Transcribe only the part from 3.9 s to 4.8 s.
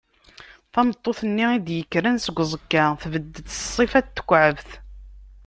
n tekɛebt.